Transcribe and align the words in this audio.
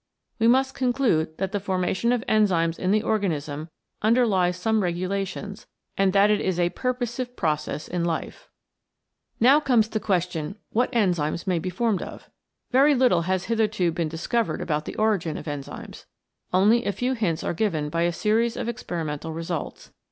We 0.39 0.47
must 0.47 0.73
conclude 0.73 1.37
that 1.37 1.51
the 1.51 1.59
formation 1.59 2.11
of 2.11 2.25
enzymes 2.27 2.79
in 2.79 2.89
the 2.89 3.03
organism 3.03 3.69
underlies 4.01 4.57
some 4.57 4.81
regulations, 4.81 5.67
and 5.95 6.11
that 6.11 6.31
it 6.31 6.41
is 6.41 6.59
a 6.59 6.71
purposive 6.71 7.35
process 7.35 7.87
in 7.87 8.03
life. 8.03 8.49
100 9.37 9.37
CATALYSIS 9.37 9.37
AND 9.37 9.43
THE 9.43 9.45
ENZYMES 9.45 9.53
Now 9.53 9.59
comes 9.59 9.89
the 9.89 10.03
question 10.03 10.55
what 10.71 10.91
enzymes 10.91 11.45
may 11.45 11.59
be 11.59 11.69
formed 11.69 12.01
of. 12.01 12.31
Very 12.71 12.95
little 12.95 13.21
has 13.29 13.43
hitherto 13.45 13.91
been 13.91 14.09
dis 14.09 14.25
covered 14.25 14.59
about 14.59 14.85
the 14.85 14.95
origin 14.95 15.37
of 15.37 15.45
enzymes. 15.45 16.07
Only 16.51 16.83
a 16.85 16.91
few 16.91 17.13
hints 17.13 17.43
are 17.43 17.53
given 17.53 17.89
by 17.89 18.01
a 18.01 18.11
series 18.11 18.57
of 18.57 18.67
experimental 18.67 19.33
results. 19.33 19.91